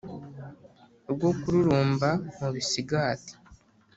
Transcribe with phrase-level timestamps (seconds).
[1.11, 2.09] Rwo kururumba
[2.39, 3.33] mu bisigati